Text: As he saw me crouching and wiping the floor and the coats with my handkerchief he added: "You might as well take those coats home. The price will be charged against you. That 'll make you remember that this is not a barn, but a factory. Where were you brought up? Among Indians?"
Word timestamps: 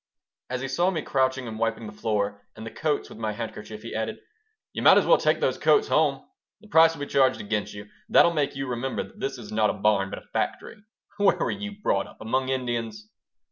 As 0.49 0.61
he 0.61 0.67
saw 0.67 0.89
me 0.89 1.03
crouching 1.03 1.47
and 1.47 1.59
wiping 1.59 1.85
the 1.85 1.93
floor 1.93 2.41
and 2.55 2.65
the 2.65 2.71
coats 2.71 3.07
with 3.07 3.19
my 3.19 3.33
handkerchief 3.33 3.83
he 3.83 3.93
added: 3.93 4.17
"You 4.73 4.81
might 4.81 4.97
as 4.97 5.05
well 5.05 5.19
take 5.19 5.39
those 5.39 5.59
coats 5.59 5.89
home. 5.89 6.27
The 6.59 6.69
price 6.69 6.95
will 6.95 7.01
be 7.01 7.05
charged 7.05 7.39
against 7.39 7.75
you. 7.75 7.85
That 8.09 8.25
'll 8.25 8.33
make 8.33 8.55
you 8.55 8.65
remember 8.65 9.03
that 9.03 9.19
this 9.19 9.37
is 9.37 9.51
not 9.51 9.69
a 9.69 9.73
barn, 9.73 10.09
but 10.09 10.17
a 10.17 10.25
factory. 10.33 10.77
Where 11.17 11.37
were 11.37 11.51
you 11.51 11.79
brought 11.83 12.07
up? 12.07 12.17
Among 12.19 12.49
Indians?" 12.49 13.09